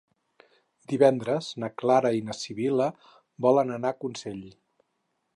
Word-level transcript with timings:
Divendres 0.93 1.49
na 1.63 1.67
Clara 1.81 2.11
i 2.19 2.23
na 2.29 2.35
Sibil·la 2.37 2.87
volen 3.47 3.75
anar 3.77 3.91
a 3.95 3.99
Consell. 4.05 4.41